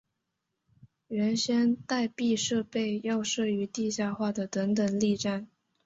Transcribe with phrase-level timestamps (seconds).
[1.09, 5.47] 原先待避设备要设于地下化的等等力站。